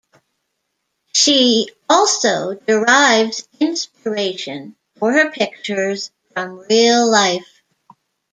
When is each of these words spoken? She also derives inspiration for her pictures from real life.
She 1.13 1.67
also 1.87 2.55
derives 2.55 3.47
inspiration 3.59 4.75
for 4.97 5.11
her 5.13 5.29
pictures 5.29 6.09
from 6.33 6.57
real 6.67 7.07
life. 7.07 7.61